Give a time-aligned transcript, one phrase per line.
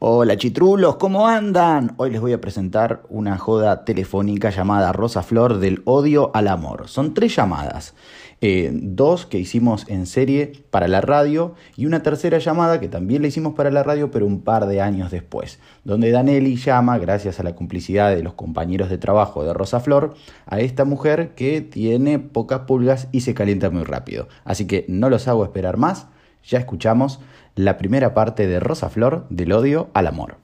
[0.00, 1.94] Hola chitrulos, ¿cómo andan?
[1.96, 6.86] Hoy les voy a presentar una joda telefónica llamada Rosa Flor del odio al amor.
[6.86, 7.96] Son tres llamadas,
[8.40, 13.22] eh, dos que hicimos en serie para la radio y una tercera llamada que también
[13.22, 17.40] la hicimos para la radio pero un par de años después, donde Danelli llama, gracias
[17.40, 20.14] a la complicidad de los compañeros de trabajo de Rosa Flor,
[20.46, 24.28] a esta mujer que tiene pocas pulgas y se calienta muy rápido.
[24.44, 26.06] Así que no los hago esperar más,
[26.44, 27.18] ya escuchamos
[27.58, 30.36] la primera parte de Rosa Flor del odio al amor.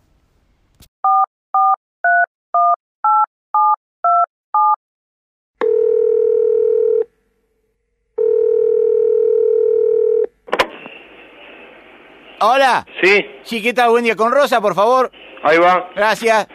[12.40, 12.86] Hola.
[13.02, 13.90] Sí, Sí, ¿qué tal?
[13.90, 15.10] Buen día con Rosa, por favor.
[15.42, 15.88] ahí va.
[15.94, 16.48] Gracias.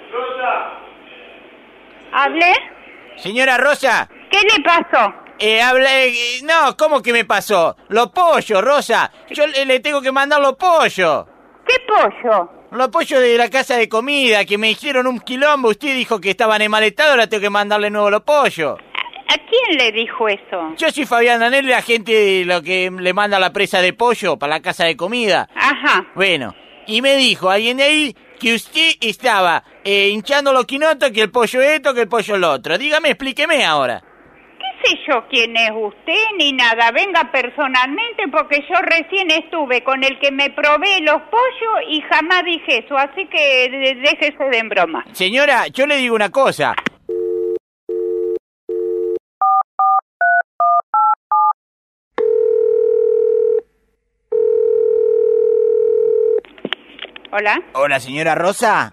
[2.11, 2.53] ¿Hablé?
[3.17, 5.13] Señora Rosa, ¿Qué le pasó?
[5.39, 6.05] Eh, habla...
[6.05, 7.75] eh, no, ¿cómo que me pasó?
[7.87, 9.11] Los pollos, Rosa.
[9.29, 11.25] Yo le, le tengo que mandar los pollos.
[11.67, 12.49] ¿Qué pollo?
[12.71, 15.69] Los pollos de la casa de comida, que me hicieron un quilombo.
[15.69, 18.77] Usted dijo que estaban en mal estado, ahora tengo que mandarle nuevo los pollos.
[18.79, 20.75] ¿A, a quién le dijo eso?
[20.77, 24.37] Yo soy Fabián Danel, la gente de lo que le manda la presa de pollo
[24.37, 25.49] para la casa de comida.
[25.55, 26.05] Ajá.
[26.15, 26.53] Bueno,
[26.85, 31.31] y me dijo alguien de ahí que usted estaba eh, hinchando los quinotos, que el
[31.31, 32.77] pollo esto, que el pollo lo otro.
[32.77, 34.03] Dígame, explíqueme ahora.
[34.81, 36.91] ¿Qué sé yo quién es usted ni nada?
[36.91, 42.43] Venga personalmente porque yo recién estuve con el que me probé los pollos y jamás
[42.45, 45.05] dije eso, así que déjese de en broma.
[45.11, 46.75] Señora, yo le digo una cosa.
[57.31, 57.61] Hola.
[57.73, 58.91] Hola, señora Rosa.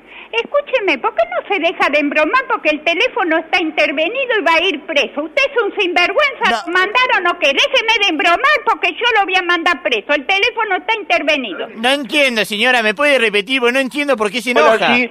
[0.67, 2.43] Escúcheme, ¿por qué no se deja de embromar?
[2.49, 5.23] Porque el teléfono está intervenido y va a ir preso.
[5.23, 6.51] Usted es un sinvergüenza.
[6.51, 6.57] No.
[6.67, 7.49] ¿Lo ¿Mandaron o qué?
[7.49, 10.13] Déjeme de embromar porque yo lo voy a mandar preso.
[10.13, 11.69] El teléfono está intervenido.
[11.77, 13.61] No entiendo, señora, ¿me puede repetir?
[13.61, 14.95] Porque no entiendo por qué se enoja.
[14.95, 15.11] sí.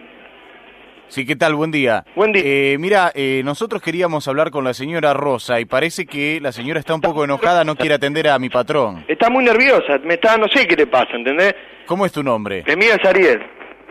[1.08, 1.54] Sí, ¿qué tal?
[1.54, 2.04] Buen día.
[2.16, 2.42] Buen día.
[2.44, 6.80] Eh, mira, eh, nosotros queríamos hablar con la señora Rosa y parece que la señora
[6.80, 9.06] está un poco enojada, no quiere atender a mi patrón.
[9.08, 11.54] Está muy nerviosa, me está, no sé qué le pasa, ¿entendés?
[11.86, 12.64] ¿Cómo es tu nombre?
[12.66, 13.40] El mío es Ariel.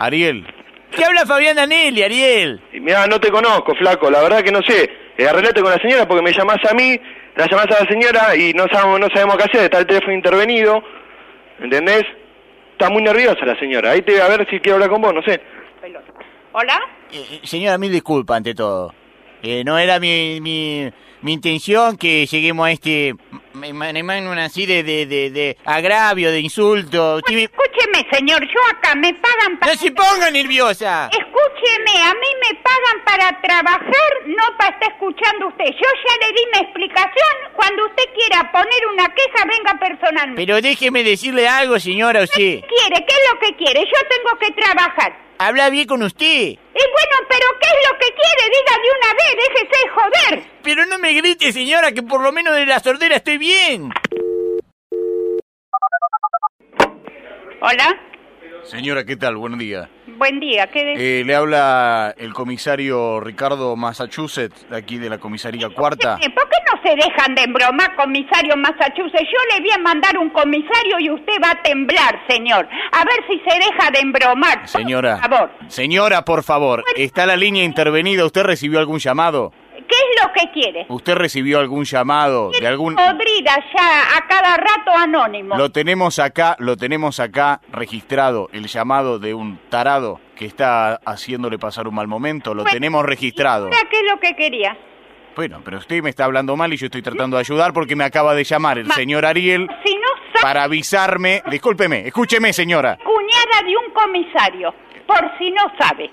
[0.00, 0.44] Ariel.
[0.97, 2.60] ¿Qué habla Fabián Danelli, Ariel?
[2.72, 4.91] Y mira, no te conozco, flaco, la verdad que no sé.
[5.16, 6.99] Eh, arreglate con la señora porque me llamás a mí,
[7.37, 10.12] la llamás a la señora y no sabemos, no sabemos qué hacer, está el teléfono
[10.12, 10.83] intervenido,
[11.60, 12.04] ¿entendés?
[12.72, 13.93] Está muy nerviosa la señora.
[13.93, 15.41] Ahí te a ver si quiero hablar con vos, no sé.
[16.53, 16.81] ¿Hola?
[17.12, 18.93] Eh, eh, señora, mil disculpas ante todo.
[19.43, 20.91] Eh, no era mi, mi,
[21.24, 23.14] mi intención que lleguemos a este
[23.54, 27.18] m- m- m- así de, de, de, de agravio, de insulto.
[27.26, 29.72] Escúcheme, señor, yo acá me pagan para...
[29.72, 31.08] ¡No se ponga nerviosa!
[31.10, 35.64] Escúcheme, a mí me pagan para trabajar, no para estar escuchando usted.
[35.64, 37.34] Yo ya le di mi explicación.
[37.56, 40.42] Cuando usted quiera poner una queja, venga personalmente.
[40.42, 42.60] Pero déjeme decirle algo, señora, usted.
[42.60, 43.06] ¿Qué quiere?
[43.06, 43.80] ¿Qué es lo que quiere?
[43.80, 45.24] Yo tengo que trabajar.
[45.38, 46.56] Habla bien con usted.
[47.44, 48.44] Pero ¿qué es lo que quiere?
[48.56, 50.60] Diga de una vez, déjese de joder.
[50.62, 53.91] Pero no me grite, señora, que por lo menos de la sordera estoy bien.
[57.60, 58.00] Hola,
[58.65, 59.37] Señora, ¿qué tal?
[59.37, 59.91] Buen día.
[60.16, 60.66] Buen día.
[60.69, 66.19] ¿Qué Eh, le habla el comisario Ricardo Massachusetts, de aquí de la comisaría cuarta.
[66.20, 69.22] Eh, ¿Por qué no se dejan de embromar, comisario Massachusetts?
[69.22, 72.69] Yo le voy a mandar un comisario y usted va a temblar, señor.
[72.92, 74.66] A ver si se deja de embromar.
[74.69, 75.50] Señora, Por favor.
[75.69, 78.24] señora, por favor, está la línea intervenida.
[78.24, 79.53] ¿Usted recibió algún llamado?
[79.94, 80.87] ¿Qué es lo que quiere?
[80.88, 82.97] ¿Usted recibió algún llamado de algún...?
[82.97, 85.56] Podrida ya a cada rato anónimo.
[85.56, 91.59] Lo tenemos acá, lo tenemos acá registrado, el llamado de un tarado que está haciéndole
[91.59, 93.66] pasar un mal momento, lo tenemos registrado.
[93.66, 94.77] Ahora, ¿Qué es lo que quería?
[95.37, 98.04] Bueno, pero usted me está hablando mal y yo estoy tratando de ayudar porque me
[98.04, 101.43] acaba de llamar el Ma- señor Ariel Si no sabe, para avisarme...
[101.50, 102.99] Discúlpeme, escúcheme, señora.
[103.04, 104.75] cuñada de un comisario,
[105.06, 106.10] por si no sabe.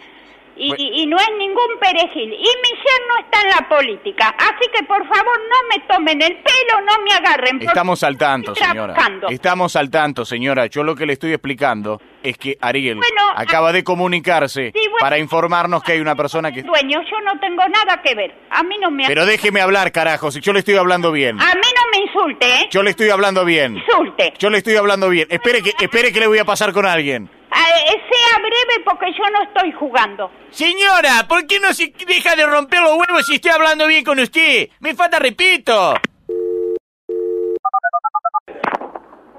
[0.56, 0.84] Y, Bueno.
[0.84, 2.34] y- no es ningún perejil.
[2.34, 4.35] Y mi yerno está en la política.
[4.38, 7.62] Así que por favor no me tomen el pelo, no me agarren.
[7.62, 8.94] Estamos al tanto, señora.
[8.94, 9.28] trabajando.
[9.29, 10.67] Estamos al tanto, señora.
[10.67, 14.97] Yo lo que le estoy explicando es que Ariel Bueno, acaba de comunicarse Sí, bueno.
[14.99, 16.61] para informarnos que hay una persona que...
[16.64, 18.34] Dueño, yo no tengo nada que ver.
[18.52, 19.08] A mí no me...
[19.08, 21.40] Pero déjeme hablar, carajo, si yo le estoy hablando bien.
[21.41, 22.67] A mí no me insulte, ¿eh?
[22.70, 23.78] Yo le estoy hablando bien.
[23.78, 24.34] Insulte.
[24.37, 25.28] Yo le estoy hablando bien.
[25.31, 27.29] Espere que, espere que le voy a pasar con alguien.
[27.53, 30.32] Ah, eh, sea breve porque yo no estoy jugando.
[30.50, 34.20] Señora, ¿por qué no se deja de romper los huevos si estoy hablando bien con
[34.20, 34.70] usted?
[34.79, 35.94] Me falta repito.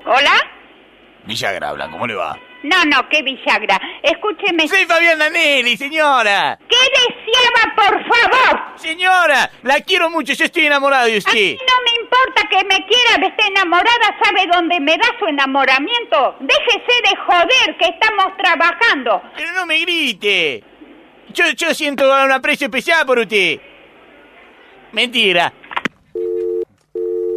[0.04, 0.61] ¿Hola?
[1.24, 2.38] Villagra habla, ¿cómo le va?
[2.64, 3.80] No, no, qué bisagra.
[4.02, 4.68] Escúcheme.
[4.68, 6.58] Soy Fabián Danelli, señora.
[6.68, 8.60] ¿Qué deseaba, por favor?
[8.76, 11.56] Señora, la quiero mucho, yo estoy enamorado de A mí usted.
[11.56, 16.36] no me importa importa que me quiera, esté enamorada, sabe dónde me da su enamoramiento.
[16.40, 19.22] Déjese de joder que estamos trabajando.
[19.36, 20.62] Pero no me grite.
[21.32, 23.58] Yo, yo siento un aprecio especial por usted.
[24.92, 25.52] Mentira.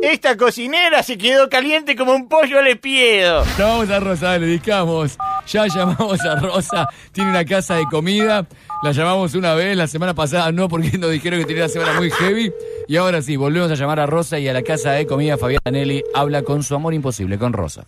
[0.06, 3.44] Esta cocinera se quedó caliente como un pollo al espiedo.
[3.58, 5.18] Llamamos a Rosa, le dedicamos.
[5.48, 6.88] Ya llamamos a Rosa.
[7.12, 8.46] Tiene una casa de comida.
[8.84, 11.94] La llamamos una vez, la semana pasada no, porque nos dijeron que tenía una semana
[11.94, 12.54] muy heavy.
[12.88, 15.40] Y ahora sí, volvemos a llamar a Rosa y a la casa de comida.
[15.40, 17.88] Fabián Nelly habla con su amor imposible, con Rosa.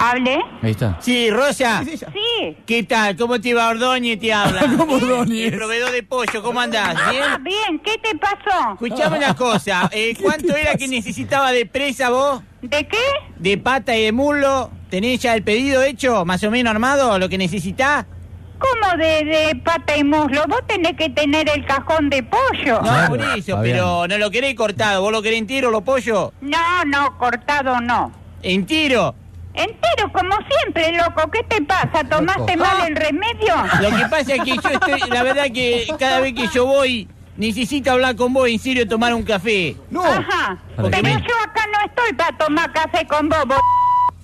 [0.00, 0.38] ¿Hable?
[0.62, 0.96] Ahí está.
[1.00, 1.82] Sí, Rosa.
[1.84, 2.56] Sí.
[2.64, 3.16] ¿Qué tal?
[3.16, 4.20] ¿Cómo te va Ordóñez?
[4.20, 4.60] Te habla.
[4.78, 5.52] ¿Cómo Ordóñez?
[5.52, 6.94] El proveedor de pollo, ¿cómo andás?
[6.96, 7.24] Ah, ¿Bien?
[7.42, 8.74] bien, ¿qué te pasó?
[8.74, 9.90] Escuchame una cosa.
[9.92, 12.42] eh, ¿Cuánto era que necesitaba de presa vos?
[12.62, 12.96] ¿De qué?
[13.38, 14.70] ¿De pata y de muslo?
[14.88, 16.24] ¿Tenés ya el pedido hecho?
[16.24, 17.18] ¿Más o menos armado?
[17.18, 18.06] ¿Lo que necesitás?
[18.60, 20.44] ¿Cómo de, de pata y muslo?
[20.48, 22.76] Vos tenés que tener el cajón de pollo.
[22.76, 25.02] No, Claro, por eso, pero no lo querés cortado.
[25.02, 26.30] ¿Vos lo querés entero, los pollos?
[26.40, 28.12] No, no, cortado no.
[28.44, 29.16] ¿Entero?
[29.58, 31.28] Entero, como siempre, loco.
[31.32, 32.04] ¿Qué te pasa?
[32.08, 32.70] ¿Tomaste Loco.
[32.70, 33.54] mal el remedio?
[33.82, 37.08] Lo que pasa es que yo estoy, la verdad que cada vez que yo voy,
[37.36, 39.74] necesito hablar con vos, en serio, tomar un café.
[40.00, 40.58] Ajá.
[40.76, 43.44] Para Pero yo acá no estoy para tomar café con vos.
[43.46, 43.58] vos.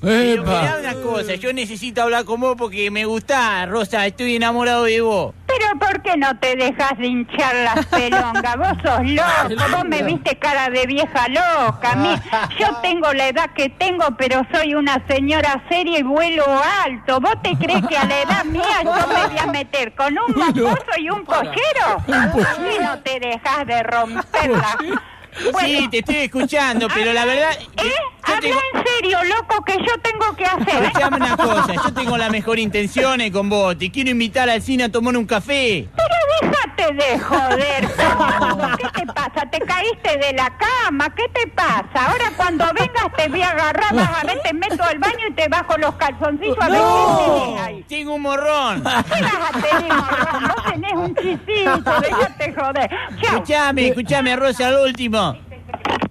[0.01, 4.85] Pero mirá una cosa, yo necesito hablar con vos porque me gusta, Rosa, estoy enamorado
[4.85, 5.35] de vos.
[5.57, 8.57] Pero ¿por qué no te dejas de hinchar las pelongas?
[8.57, 11.93] Vos sos loco, vos me viste cara de vieja loca.
[11.93, 12.15] A mí,
[12.59, 16.45] yo tengo la edad que tengo, pero soy una señora seria y vuelo
[16.85, 17.21] alto.
[17.21, 20.35] ¿Vos te crees que a la edad mía yo me voy a meter con un
[20.35, 21.99] mocoso y un pollero?
[22.07, 24.79] ¿Por qué no te dejas de romperla?
[25.59, 27.51] Sí, te estoy escuchando, pero la verdad...
[27.79, 27.93] ¿Eh?
[28.37, 30.85] Habla en serio, loco, que yo tengo que hacer.
[30.85, 33.77] Escuchame una cosa, yo tengo las mejores intenciones con vos.
[33.79, 35.89] Te quiero invitar al cine a tomar un café.
[35.97, 37.89] Pero déjate de joder.
[38.79, 39.51] ¿Qué te pasa?
[39.51, 41.15] ¿Te caíste de la cama?
[41.15, 42.07] ¿Qué te pasa?
[42.07, 45.33] Ahora cuando vengas te voy a agarrar, vas a ver, te meto al baño y
[45.33, 47.85] te bajo los calzoncillos a ver qué tenés ahí.
[47.89, 48.83] Tengo un morrón.
[48.83, 50.43] ¿Qué vas a tener, morrón?
[50.55, 52.91] Vos tenés un chisito, déjate joder.
[53.23, 55.37] Escuchame, escuchame, Rosa, al último.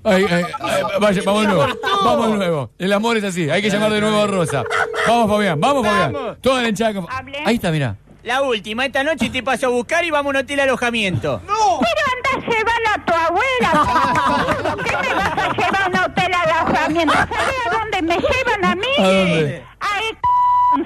[0.04, 1.68] Ay, ay, ay, vaya, vamos de nuevo.
[2.04, 2.72] Vamos de nuevo.
[2.78, 3.50] El amor es así.
[3.50, 4.64] Hay que llamar de nuevo a Rosa.
[5.08, 5.60] Vamos, Fabián.
[5.60, 6.14] Vamos, Fabián.
[6.14, 6.38] Vamos.
[6.42, 6.94] Toda la hinchada.
[6.94, 7.08] con-.
[7.46, 7.96] Ahí está, mira.
[8.24, 11.42] La última, esta noche te paso a buscar y vamos a un hotel alojamiento.
[11.46, 14.64] Pero anda a llevar a tu abuela.
[14.76, 17.14] ¿Por qué me vas a llevar a un hotel alojamiento?
[17.14, 18.88] ¿Sabes a dónde me llevan a mí?
[18.98, 19.66] ¿A dónde?
[19.80, 20.02] A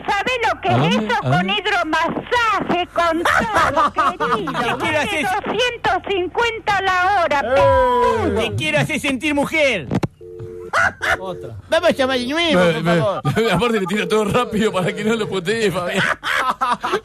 [0.08, 1.18] el ¿Sabes lo que ¿A es eso?
[1.18, 4.54] ¿A Con hidromasaje, con todo, querido.
[4.54, 8.40] Te quiero Vale hacer- 250 la hora, peludo.
[8.42, 9.88] Te quiero hacer sentir mujer.
[11.20, 11.56] Otra.
[11.70, 13.22] Vamos a llamar de nuevo, Me- por me- favor.
[13.54, 16.04] aparte le tira todo rápido para que no lo putee, Fabián.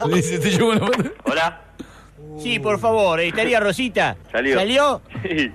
[0.07, 1.03] Le dice, te llevo una foto.
[1.23, 1.61] Hola.
[2.39, 4.15] Sí, por favor, eh, estaría Rosita.
[4.31, 4.55] Salió.
[4.57, 5.01] ¿Salió?
[5.23, 5.51] Sí.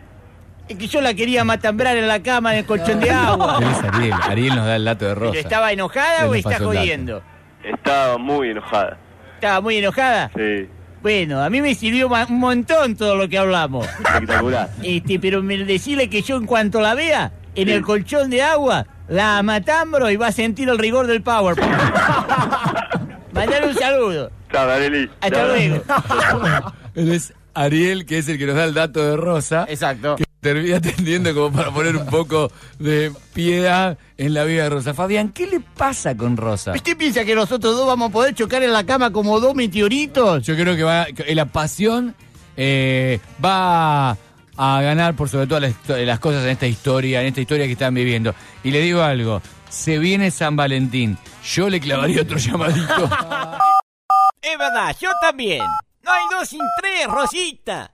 [0.69, 3.59] Es que yo la quería matambrar en la cama en el colchón de agua.
[3.93, 4.13] Ariel.
[4.23, 5.39] Ariel nos da el dato de ¿Pero Rosa.
[5.41, 7.23] estaba enojada Él o está jodiendo?
[7.63, 8.97] Estaba muy enojada.
[9.35, 10.31] ¿Estaba muy enojada?
[10.37, 10.69] Sí.
[11.03, 13.87] Bueno, a mí me sirvió un montón todo lo que hablamos.
[13.87, 14.69] Espectacular.
[14.83, 17.73] Este, pero me decirle que yo en cuanto la vea, en Sí.
[17.75, 21.73] el colchón de agua, la matambro y va a sentir el rigor del PowerPoint.
[23.33, 24.31] Mandale un saludo.
[24.53, 25.09] Chao, Areli.
[25.21, 25.47] Hasta Chao.
[25.49, 25.85] luego.
[26.95, 29.67] Él es Ariel, que es el que nos da el dato de Rosa.
[29.69, 30.17] Exacto.
[30.17, 34.95] Que termina atendiendo como para poner un poco de piedad en la vida de Rosa.
[34.95, 36.73] Fabián, ¿qué le pasa con Rosa?
[36.73, 40.47] ¿Usted piensa que nosotros dos vamos a poder chocar en la cama como dos meteoritos?
[40.47, 42.15] Yo creo que va, que la pasión
[42.57, 47.41] eh, va a ganar por sobre todas las, las cosas en esta historia, en esta
[47.41, 48.35] historia que están viviendo.
[48.65, 51.17] Y le digo algo, se viene San Valentín.
[51.45, 53.11] Yo le clavaría otro llamadito.
[54.41, 55.65] Es verdad, yo también.
[56.03, 57.91] No hay dos sin tres, Rosita.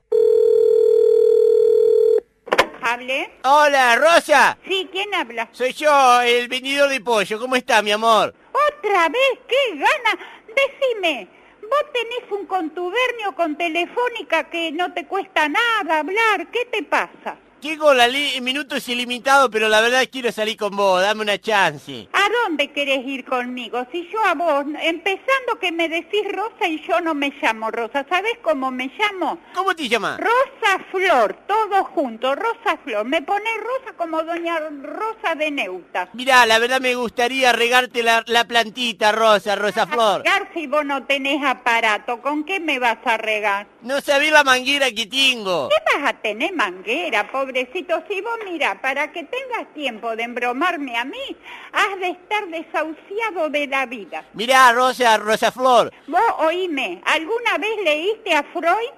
[2.86, 3.30] ¿Hable?
[3.44, 4.58] Hola, Rosa.
[4.68, 5.48] Sí, ¿quién habla?
[5.52, 7.38] Soy yo, el vendedor de pollo.
[7.38, 8.34] ¿Cómo está, mi amor?
[8.52, 9.38] ¿Otra vez?
[9.48, 10.18] ¡Qué gana!
[10.48, 11.26] Decime,
[11.62, 16.50] vos tenés un contubernio con Telefónica que no te cuesta nada hablar.
[16.52, 17.38] ¿Qué te pasa?
[17.64, 18.08] Tengo la
[18.42, 21.00] minutos ilimitados, pero la verdad quiero salir con vos.
[21.00, 22.06] Dame una chance.
[22.12, 23.86] ¿A dónde querés ir conmigo?
[23.90, 28.04] Si yo a vos, empezando que me decís Rosa y yo no me llamo Rosa.
[28.06, 29.38] ¿Sabés cómo me llamo?
[29.54, 30.20] ¿Cómo te llamas?
[30.20, 33.06] Rosa Flor, todo junto, Rosa Flor.
[33.06, 36.10] Me ponés Rosa como doña Rosa de Neuta.
[36.12, 40.22] Mirá, la verdad me gustaría regarte la, la plantita, Rosa, Rosa Flor.
[40.22, 43.66] Regar si vos no tenés aparato, ¿con qué me vas a regar?
[43.80, 45.70] No sabés la manguera que tengo.
[45.70, 48.02] ¿Qué vas a tener manguera, pobrecito?
[48.08, 51.36] Si vos mira, para que tengas tiempo de embromarme a mí,
[51.72, 54.24] has de estar desahuciado de la vida.
[54.34, 55.92] Mirá, Rosa, Rosa Flor.
[56.08, 58.90] Vos oíme, ¿alguna vez leíste a Freud?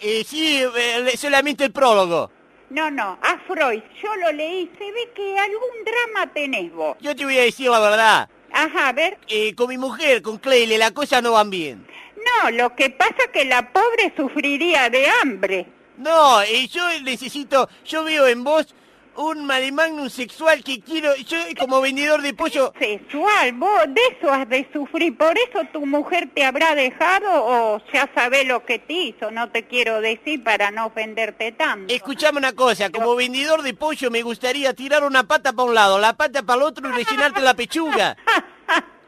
[0.00, 2.30] Eh, sí, eh, solamente el prólogo.
[2.70, 3.82] No, no, a Freud.
[4.02, 4.70] Yo lo leí.
[4.78, 6.96] Se ve que algún drama tenés vos.
[7.00, 8.28] Yo te voy a decir la verdad.
[8.52, 9.18] Ajá, a ver.
[9.28, 11.86] Eh, con mi mujer, con Cleile, las cosas no van bien.
[12.16, 15.66] No, lo que pasa es que la pobre sufriría de hambre.
[16.00, 18.74] No, eh, yo necesito, yo veo en vos
[19.16, 22.72] un magnum sexual que quiero, yo como vendedor de pollo...
[22.78, 27.82] Sexual, vos de eso has de sufrir, por eso tu mujer te habrá dejado o
[27.92, 31.92] ya sabés lo que te hizo, no te quiero decir para no ofenderte tanto.
[31.92, 35.98] Escuchame una cosa, como vendedor de pollo me gustaría tirar una pata para un lado,
[35.98, 38.16] la pata para el otro y rellenarte la pechuga.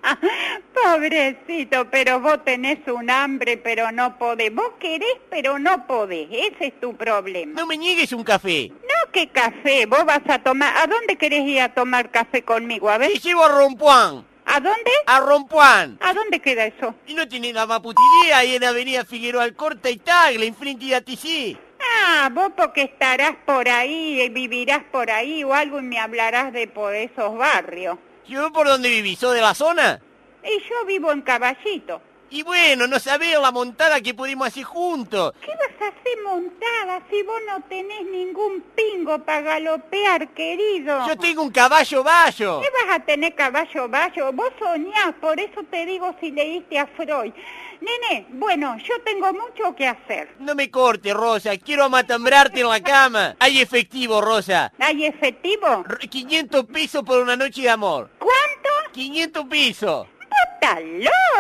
[0.75, 4.54] Pobrecito, pero vos tenés un hambre, pero no podés.
[4.54, 6.28] Vos querés, pero no podés.
[6.30, 7.61] Ese es tu problema.
[7.61, 8.71] No me niegues un café.
[8.71, 9.87] No, ¿qué café?
[9.87, 10.76] Vos vas a tomar...
[10.76, 12.88] ¿A dónde querés ir a tomar café conmigo?
[12.90, 13.12] A ver.
[13.12, 14.26] Te llevo a Rompuán.
[14.44, 14.90] ¿A dónde?
[15.06, 15.99] A Rompuán.
[16.00, 16.94] ¿A dónde queda eso?
[17.06, 21.59] Y no tiene la idea, ahí en Avenida Figueroa Alcorta y Tagle, enfrente de ATC.
[21.80, 26.52] Ah, vos porque estarás por ahí, eh, vivirás por ahí o algo y me hablarás
[26.52, 27.99] de por esos barrios.
[28.28, 29.18] ¿Yo por dónde vivís?
[29.18, 30.00] ¿Sos de la zona?
[30.44, 32.00] Y yo vivo en Caballito.
[32.34, 35.34] Y bueno, no sabés la montada que pudimos hacer juntos.
[35.42, 41.06] ¿Qué vas a hacer montada si vos no tenés ningún pingo para galopear, querido?
[41.06, 42.62] Yo tengo un caballo bayo.
[42.62, 44.32] ¿Qué vas a tener caballo bayo?
[44.32, 47.34] Vos soñás, por eso te digo si leíste a Freud.
[47.82, 50.34] Nene, bueno, yo tengo mucho que hacer.
[50.38, 51.54] No me corte, Rosa.
[51.58, 53.36] Quiero amatambrarte en la cama.
[53.40, 54.72] Hay efectivo, Rosa.
[54.78, 55.84] ¿Hay efectivo?
[55.86, 58.08] R- 500 pesos por una noche de amor.
[58.18, 58.92] ¿Cuánto?
[58.92, 60.06] 500 pesos.
[60.62, 60.81] ¡Estás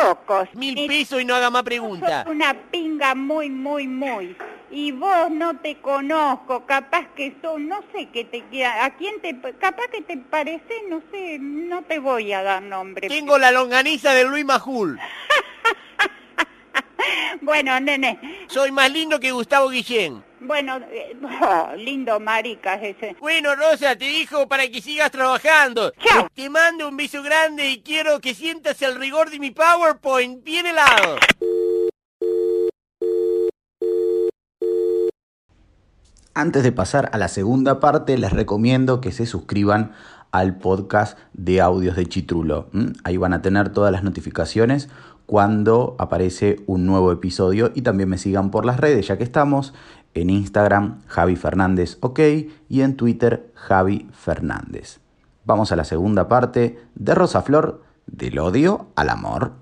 [0.02, 0.48] loco!
[0.54, 2.26] Mil pesos y no haga más preguntas.
[2.26, 4.36] una pinga muy, muy, muy.
[4.68, 9.20] Y vos no te conozco, capaz que sos, no sé qué te queda, a quién
[9.20, 13.06] te, capaz que te parece, no sé, no te voy a dar nombre.
[13.06, 14.98] Tengo la longaniza de Luis Majul.
[17.40, 20.22] Bueno, nene, Soy más lindo que Gustavo Guillén.
[20.44, 23.16] Bueno, eh, oh, lindo marica ese.
[23.20, 25.92] Bueno, Rosa, te dijo para que sigas trabajando.
[26.04, 26.28] Chao.
[26.34, 30.66] Te mando un beso grande y quiero que sientas el rigor de mi PowerPoint bien
[30.66, 31.16] helado.
[36.34, 39.92] Antes de pasar a la segunda parte, les recomiendo que se suscriban
[40.30, 42.70] al podcast de audios de Chitrulo.
[43.04, 44.88] Ahí van a tener todas las notificaciones
[45.26, 49.74] cuando aparece un nuevo episodio y también me sigan por las redes, ya que estamos
[50.14, 52.20] en Instagram Javi Fernández OK
[52.68, 55.00] y en Twitter Javi Fernández.
[55.44, 59.52] Vamos a la segunda parte de Rosa Flor, del odio al amor.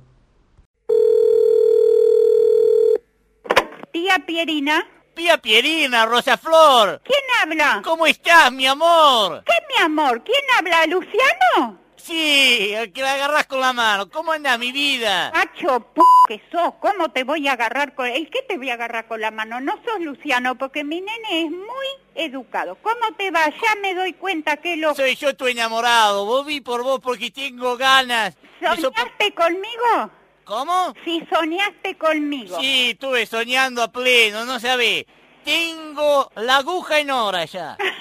[3.92, 7.00] Tía Pierina, Tía Pierina, Rosa Flor.
[7.04, 7.82] ¿quién habla?
[7.84, 9.42] ¿Cómo estás, mi amor?
[9.44, 10.22] ¿Qué, mi amor?
[10.22, 10.86] ¿Quién habla?
[10.86, 11.78] ¿Luciano?
[12.02, 14.08] Sí, el que la agarras con la mano.
[14.08, 15.30] ¿Cómo anda mi vida?
[15.34, 18.06] Macho p que sos, ¿cómo te voy a agarrar con...
[18.06, 19.60] ¿El qué te voy a agarrar con la mano?
[19.60, 22.76] No sos Luciano, porque mi nene es muy educado.
[22.82, 23.48] ¿Cómo te va?
[23.48, 24.94] Ya me doy cuenta que lo...
[24.94, 26.24] Soy yo tu enamorado.
[26.24, 28.36] Vos vi por vos porque tengo ganas.
[28.60, 30.10] ¿Soñaste conmigo?
[30.44, 30.94] ¿Cómo?
[31.04, 32.58] Si soñaste conmigo.
[32.60, 35.06] Sí, estuve soñando a pleno, no sabés.
[35.44, 37.76] Tengo la aguja en hora ya.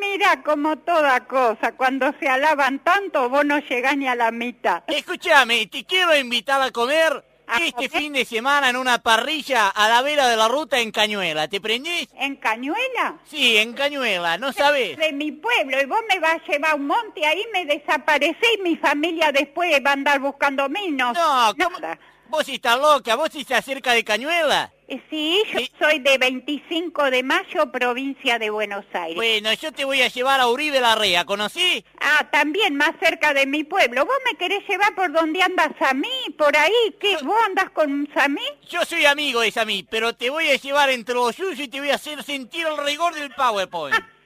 [0.00, 4.82] Mira como toda cosa, cuando se alaban tanto vos no llegás ni a la mitad.
[4.86, 9.88] Escúchame, te quiero invitar a comer ¿A este fin de semana en una parrilla a
[9.88, 11.48] la vera de la ruta en Cañuela.
[11.48, 12.06] ¿Te prendés?
[12.14, 13.18] ¿En Cañuela?
[13.24, 14.96] Sí, en Cañuela, ¿no sabes?
[14.96, 18.54] De mi pueblo, y vos me vas a llevar a un monte, ahí me desaparecé
[18.56, 21.12] y mi familia después va a andar buscando mí, no.
[21.12, 21.80] No, ¿cómo?
[21.80, 21.98] nada.
[22.28, 24.72] Vos estás loca, vos estás cerca de Cañuela.
[24.90, 25.70] Eh, Sí, yo Sí.
[25.78, 29.14] soy de 25 de mayo, provincia de Buenos Aires.
[29.14, 31.84] Bueno, yo te voy a llevar a Uribe Larrea, ¿conocí?
[32.00, 34.04] Ah, también más cerca de mi pueblo.
[34.04, 36.72] ¿Vos me querés llevar por donde andas a mí, por ahí?
[37.00, 37.16] ¿Qué?
[37.22, 38.42] ¿Vos andás con Samí?
[38.68, 41.78] Yo soy amigo de Sammy, pero te voy a llevar entre los suyos y te
[41.80, 43.96] voy a hacer sentir el rigor del PowerPoint.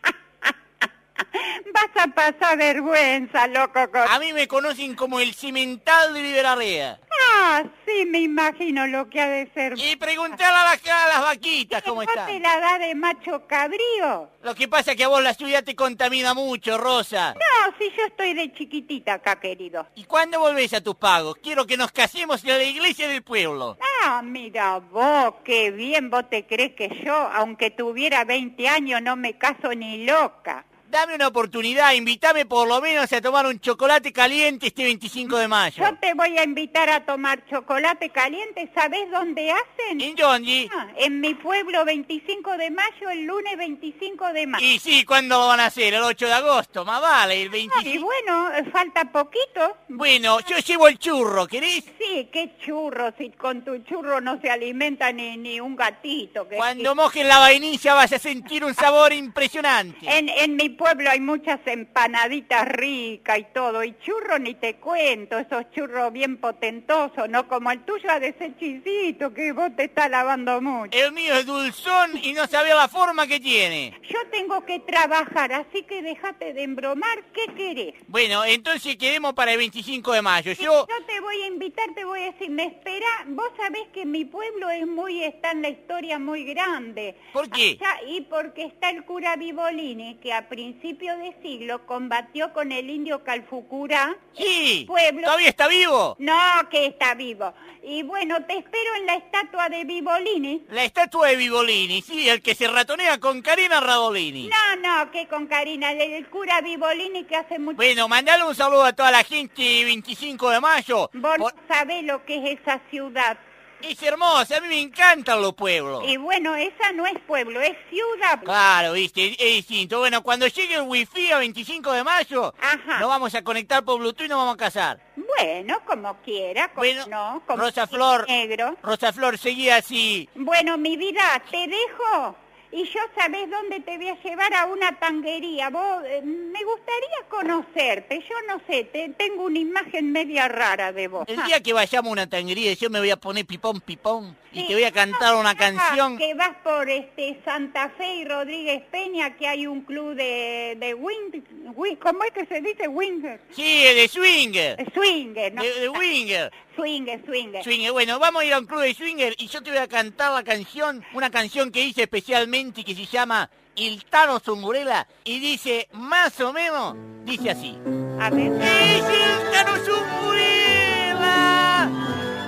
[1.72, 3.90] Vas a pasar vergüenza, loco.
[3.90, 7.00] con- A mí me conocen como el cimental de Uribe Larrea.
[7.36, 9.74] Ah, sí, me imagino lo que ha de ser.
[9.76, 12.26] Y preguntar a las, a las vaquitas cómo ¿Vos están.
[12.26, 14.28] te la da de macho cabrío?
[14.42, 17.34] Lo que pasa es que a vos la ciudad te contamina mucho, Rosa.
[17.34, 19.86] No, si yo estoy de chiquitita acá, querido.
[19.94, 21.36] ¿Y cuándo volvés a tus pagos?
[21.42, 23.78] Quiero que nos casemos en la iglesia del pueblo.
[24.04, 29.16] Ah, mira vos, qué bien vos te crees que yo, aunque tuviera 20 años, no
[29.16, 30.64] me caso ni loca.
[30.94, 35.48] Dame una oportunidad, invítame por lo menos a tomar un chocolate caliente este 25 de
[35.48, 35.82] mayo.
[35.84, 38.70] Yo te voy a invitar a tomar chocolate caliente.
[38.72, 40.00] ¿Sabés dónde hacen?
[40.00, 40.70] ¿En dónde?
[40.72, 44.64] Ah, en mi pueblo, 25 de mayo, el lunes 25 de mayo.
[44.64, 45.94] Y sí, ¿cuándo lo van a hacer?
[45.94, 48.04] El 8 de agosto, más vale, el Ah, Y 25.
[48.04, 49.76] bueno, falta poquito.
[49.88, 51.82] Bueno, yo llevo el churro, ¿querés?
[51.98, 56.48] Sí, qué churro, si con tu churro no se alimenta ni, ni un gatito.
[56.48, 59.96] que- Cuando mojes la vainilla vas a sentir un sabor impresionante.
[60.08, 65.38] En, en mi pueblo hay muchas empanaditas ricas y todo, y churro ni te cuento,
[65.38, 69.84] esos churros bien potentosos, no como el tuyo ha de ser chisito, que vos te
[69.84, 70.96] estás lavando mucho.
[70.96, 73.98] El mío es dulzón y no sabía la forma que tiene.
[74.08, 77.94] Yo tengo que trabajar, así que déjate de embromar, ¿qué querés?
[78.08, 80.52] Bueno, entonces quedemos para el 25 de mayo.
[80.52, 80.86] Yo...
[80.88, 84.24] Yo te voy a invitar, te voy a decir, me espera, vos sabés que mi
[84.24, 87.16] pueblo es muy, está en la historia muy grande.
[87.32, 87.78] ¿Por qué?
[87.80, 92.90] Allá- y porque está el cura Vivolini, que a principio de siglo combatió con el
[92.90, 94.16] indio Calfucurá.
[94.36, 95.22] Sí, Pueblo.
[95.22, 96.16] ¿todavía está vivo?
[96.18, 96.34] No,
[96.70, 97.54] que está vivo.
[97.82, 100.64] Y bueno, te espero en la estatua de Vivolini.
[100.70, 104.48] La estatua de Vivolini, sí, el que se ratonea con Karina Radolini.
[104.48, 107.76] No, no, que con Karina, el, el cura Vivolini que hace mucho...
[107.76, 111.10] Bueno, mandale un saludo a toda la gente 25 de mayo.
[111.14, 113.38] Vos Por- no sabés lo que es esa ciudad.
[113.82, 116.04] Es hermosa, a mí me encantan los pueblos.
[116.06, 118.40] Y bueno, esa no es pueblo, es ciudad.
[118.42, 119.98] Claro, viste, es distinto.
[119.98, 123.00] Bueno, cuando llegue el wifi a 25 de mayo, Ajá.
[123.00, 125.00] nos vamos a conectar por Bluetooth y nos vamos a casar.
[125.16, 128.26] Bueno, como quiera, como Bueno, no, como Rosa Flor.
[128.28, 128.76] negro.
[128.82, 130.28] Rosa Flor, seguí así.
[130.34, 132.36] Bueno, mi vida, te dejo
[132.74, 135.70] y yo sabés dónde te voy a llevar a una tanguería.
[135.70, 138.20] Vos, eh, me gustaría conocerte.
[138.20, 141.24] Yo no sé, te, tengo una imagen media rara de vos.
[141.28, 144.66] El día que vayamos a una tanguería, yo me voy a poner pipón, pipón, y
[144.66, 146.18] te voy a cantar una canción.
[146.18, 150.94] Que vas por este Santa Fe y Rodríguez Peña, que hay un club de, de
[150.94, 151.42] wing,
[151.74, 152.88] wing- ¿cómo es que se dice?
[152.88, 153.40] Winger.
[153.50, 154.92] Sí, de swinger.
[154.92, 155.62] Swinger, ¿no?
[155.62, 156.52] De, de winger.
[156.76, 157.62] Swinger, swinger.
[157.62, 157.92] Swinger.
[157.92, 160.32] Bueno, vamos a ir a un club de swinger y yo te voy a cantar
[160.32, 165.88] la canción, una canción que hice especialmente que se llama Il Tano Zungurela y dice
[165.92, 167.76] más o menos, dice así.
[168.20, 171.88] ¡Es el Tano Zungurela!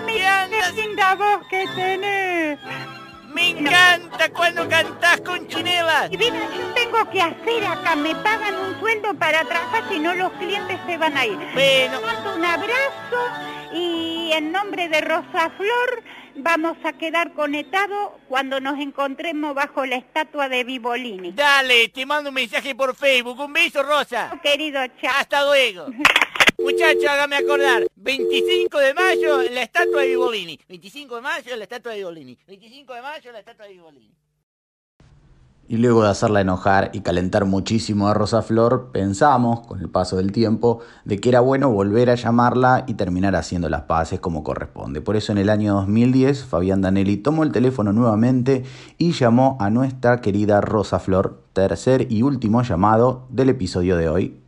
[0.07, 2.59] Me, andas- ¡Qué linda voz que tenés!
[3.35, 6.11] me encanta cuando cantás con chinelas.
[6.11, 10.15] Y mira, yo tengo que hacer acá, me pagan un sueldo para trabajar, si no
[10.15, 11.37] los clientes se van a ir.
[11.53, 16.03] Bueno, Te mando un abrazo y en nombre de Rosa Flor
[16.39, 21.33] vamos a quedar conectados cuando nos encontremos bajo la estatua de Vivolini.
[21.33, 23.39] dale, te mando un mensaje por Facebook.
[23.41, 24.39] Un beso, Rosa.
[24.43, 25.13] Querido chao.
[25.19, 25.87] Hasta luego.
[26.59, 27.87] Muchachos, hágame acordar.
[27.97, 30.59] 25 de mayo, la estatua de Vivolini.
[30.69, 32.39] 25 de mayo, la estatua de Vivolini.
[32.47, 34.11] 25 de mayo, la estatua de Vivolini.
[35.69, 40.17] Y luego de hacerla enojar y calentar muchísimo a Rosa Flor, pensamos, con el paso
[40.17, 44.45] del tiempo, de que era bueno volver a llamarla y terminar haciendo las paces como
[44.45, 45.01] corresponde.
[45.01, 48.63] Por eso en el año 2010, Fabián Danelli tomó el teléfono nuevamente
[48.97, 54.41] y llamó a nuestra querida Rosa Flor, tercer y último llamado del episodio de hoy.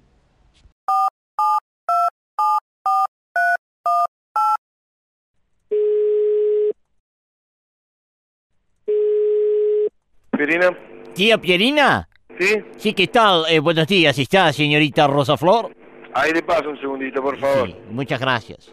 [11.18, 12.08] Tía Pierina.
[12.38, 12.62] ¿sí?
[12.76, 13.44] Sí, ¿qué tal?
[13.48, 15.74] Eh, buenos días, ¿está señorita Rosa Flor?
[16.14, 17.66] Ahí le paso un segundito, por favor.
[17.66, 18.72] Sí, muchas gracias.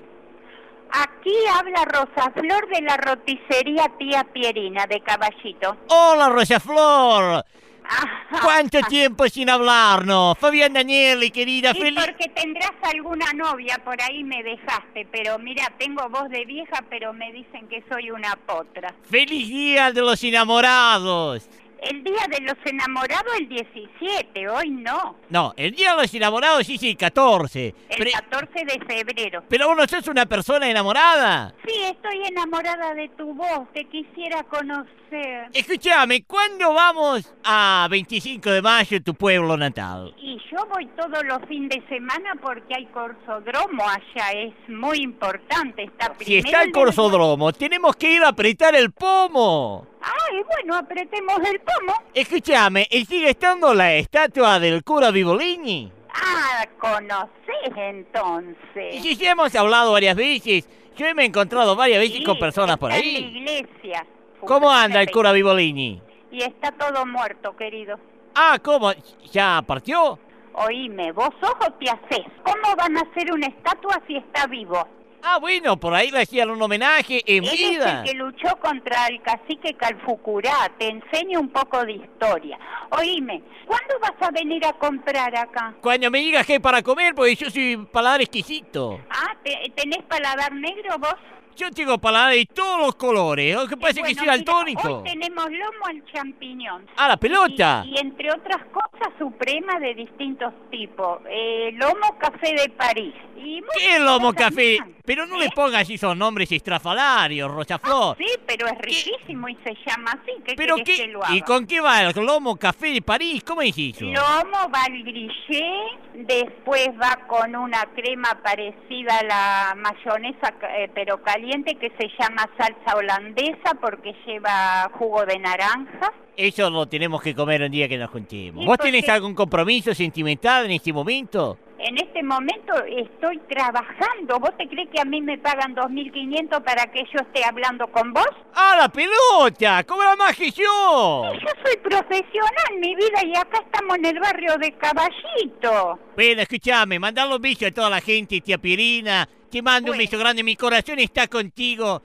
[0.91, 5.75] Aquí habla Rosa Flor de la roticería Tía Pierina de Caballito.
[5.87, 7.43] Hola, Rosa Flor.
[7.83, 8.41] Ajá.
[8.43, 10.37] ¿Cuánto tiempo sin hablarnos?
[10.37, 12.05] Fabián Danieli, querida, Y feliz...
[12.05, 17.11] porque tendrás alguna novia, por ahí me dejaste, pero mira, tengo voz de vieja, pero
[17.11, 18.93] me dicen que soy una potra.
[19.09, 21.49] ¡Feliz día de los enamorados!
[21.81, 26.65] El día de los enamorados el 17, hoy no, No, el día de los enamorados
[26.65, 27.67] sí, sí, 14.
[27.67, 29.43] el Pero, 14 de febrero.
[29.49, 31.53] pero vos no sos una persona enamorada.
[31.65, 35.49] Sí, estoy enamorada de tu voz, te quisiera conocer.
[35.53, 40.13] Escúchame, ¿cuándo vamos a 25 de mayo tu pueblo natal?
[40.17, 45.83] Y yo voy todos los fines de semana porque hay corsodromo allá, es muy importante.
[45.83, 49.87] Está Si está el corsodromo, tenemos que ir a apretar el pomo.
[50.07, 51.93] Ay, bueno, apretemos el pomo.
[52.13, 55.91] Escúchame, ¿y sigue estando la estatua del cura Vivolini?
[56.13, 59.01] Ah, conocés Y entonces.
[59.01, 62.77] si ya hemos hablado varias veces, yo me he encontrado varias veces Sí, con personas
[62.77, 63.21] por está En ahí.
[63.21, 64.05] la iglesia.
[64.41, 65.99] ¿Cómo anda el cura Vivolini?
[66.31, 67.99] Y está todo muerto, querido.
[68.35, 68.91] Ah, ¿cómo?
[69.31, 70.19] ¿Ya partió?
[70.53, 72.25] Oíme, vos ojos te hacés.
[72.43, 74.87] ¿Cómo van a hacer una estatua si está vivo?
[75.27, 78.03] Ah, bueno, por ahí le hacían un homenaje en Él vida.
[78.03, 80.71] es el que luchó contra el cacique Calfucurá.
[80.77, 82.59] Te enseño un poco de historia.
[82.91, 85.73] Oíme, ¿cuándo vas a venir a comprar acá?
[85.81, 88.99] Cuando me digas que hay para comer, porque yo soy paladar exquisito.
[89.09, 91.15] Ah, ¿te- ¿tenés paladar negro vos?
[91.55, 93.55] Yo tengo paladar de todos los colores.
[93.55, 94.97] Lo que pasa es que Bueno, soy daltónico.
[94.97, 96.85] Hoy tenemos lomo al champiñón.
[96.97, 97.83] Ah, la pelota.
[97.85, 101.19] Y, y entre otras cosas, suprema de distintos tipos.
[101.29, 103.13] Eh, lomo café de París.
[103.37, 104.77] Y ¿Qué es lomo café?
[104.79, 104.89] más.
[105.05, 105.51] Pero no le ¿Eh?
[105.55, 108.17] pongas esos nombres estrafalarios, Rosaflor.
[108.17, 110.31] Sí, pero es riquísimo y se llama así.
[110.43, 110.83] ¿Qué ¿Pero qué?
[110.83, 111.35] que lo haga?
[111.35, 113.43] ¿Y con qué va el lomo café de París?
[113.43, 114.03] ¿Cómo es eso?
[114.05, 115.73] Lomo va al grillé,
[116.15, 122.49] después va con una crema parecida a la mayonesa, eh, pero caliente, que se llama
[122.57, 126.11] salsa holandesa porque lleva jugo de naranja.
[126.35, 128.63] Eso lo tenemos que comer un día que nos juntemos.
[128.63, 131.57] ¿Y ¿Vos tenés algún compromiso sentimental en este momento?
[131.87, 134.39] En este momento estoy trabajando.
[134.39, 138.11] ¿Vos te crees que a mí me pagan 2.500 para que yo esté hablando con
[138.11, 138.27] vos?
[138.55, 139.83] ¡Ah, la pelota!
[139.83, 141.31] ¡Cobra más que yo!
[141.31, 145.99] Yo soy profesional, mi vida, y acá estamos en el barrio de Caballito.
[146.15, 149.29] Bueno, escuchame, mandale un beso a toda la gente, tía Pirina.
[149.51, 152.01] Te mando un beso grande, mi corazón está contigo.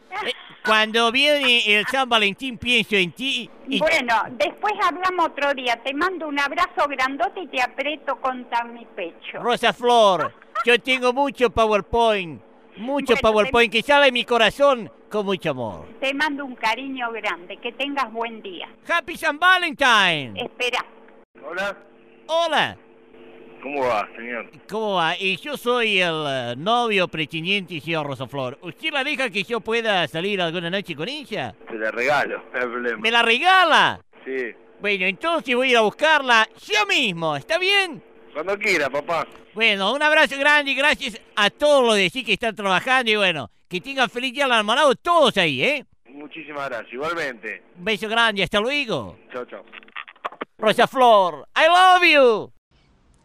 [0.64, 3.50] Cuando viene el San Valentín pienso en ti.
[3.68, 3.78] Y...
[3.78, 5.80] Bueno, después hablamos otro día.
[5.82, 9.38] Te mando un abrazo grandote y te aprieto contra mi pecho.
[9.40, 12.42] Rosa Flor, yo tengo mucho PowerPoint,
[12.76, 15.86] mucho Bueno, PowerPoint que sale de mi corazón con mucho amor.
[16.00, 17.56] Te mando un cariño grande.
[17.56, 18.68] Que tengas buen día.
[18.88, 20.32] Happy San Valentine.
[20.40, 20.84] Espera.
[21.42, 21.76] Hola.
[22.32, 22.78] Hola,
[23.62, 24.50] ¿Cómo va, señor?
[24.68, 25.16] ¿cómo va?
[25.18, 28.58] Y yo soy el eh, novio pretendiente, señor Rosa Flor.
[28.62, 31.54] ¿Usted la deja que yo pueda salir alguna noche con ella?
[31.68, 32.98] Te la regalo, no hay problema.
[32.98, 34.00] ¿Me la regala?
[34.24, 34.54] Sí.
[34.80, 38.02] Bueno, entonces voy a ir a buscarla yo mismo, ¿está bien?
[38.32, 39.26] Cuando quiera, papá.
[39.52, 43.16] Bueno, un abrazo grande y gracias a todos los de sí que están trabajando y
[43.16, 45.84] bueno, que tengan feliz día al almanado todos ahí, ¿eh?
[46.08, 46.92] Muchísimas gracias.
[46.92, 47.62] Igualmente.
[47.76, 49.18] Un beso grande, hasta luego.
[49.32, 49.64] Chao, chao.
[50.58, 52.59] Rosa Flor, I love you.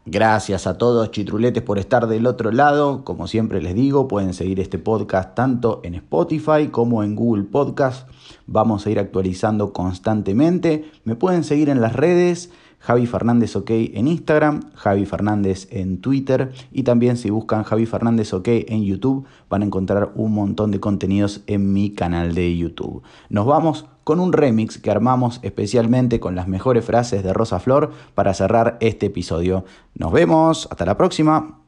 [0.07, 3.03] Gracias a todos chitruletes por estar del otro lado.
[3.03, 8.07] Como siempre les digo, pueden seguir este podcast tanto en Spotify como en Google Podcast.
[8.45, 10.91] Vamos a ir actualizando constantemente.
[11.05, 12.51] Me pueden seguir en las redes.
[12.77, 18.31] Javi Fernández OK en Instagram, Javi Fernández en Twitter y también si buscan Javi Fernández
[18.31, 23.01] OK en YouTube van a encontrar un montón de contenidos en mi canal de YouTube.
[23.29, 27.91] Nos vamos con un remix que armamos especialmente con las mejores frases de Rosa Flor
[28.13, 29.65] para cerrar este episodio.
[29.95, 31.59] Nos vemos, hasta la próxima.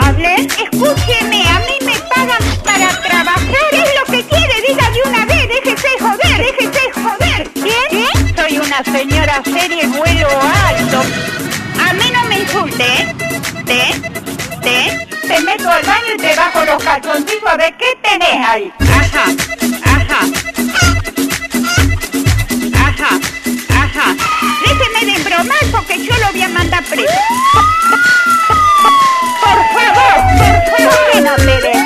[0.00, 0.36] ¿Hablé?
[0.36, 3.70] Escúcheme, a mí me pagan para trabajar.
[3.70, 4.54] ¿Qué es lo que quiere?
[4.68, 7.50] Diga de una vez, déjese joder, déjese joder.
[7.54, 8.36] ¿Quién?
[8.36, 11.00] Soy una señora seria y vuelo alto.
[11.82, 13.33] A mí no me insulte, ¿eh?
[15.34, 15.40] ¿Te?
[15.40, 18.72] Meto al baño y te bajo los calzoncillos a ver qué tenés ahí.
[18.80, 19.24] Ajá,
[19.84, 20.20] ajá.
[22.74, 23.20] Ajá,
[23.70, 24.16] ajá.
[24.64, 27.12] Déjeme de bromar porque yo lo voy a mandar preso.
[29.40, 30.18] Por favor,
[30.70, 31.83] por favor, no te